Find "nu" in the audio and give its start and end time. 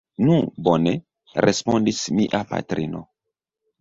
0.27-0.37